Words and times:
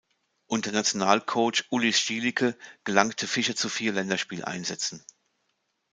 Unter 0.47 0.71
Nationalcoach 0.71 1.65
Uli 1.69 1.93
Stielike 1.93 2.57
gelangte 2.85 3.27
Fischer 3.27 3.55
zu 3.55 3.69
vier 3.69 3.93
Länderspiel-Einsätzen. 3.93 5.05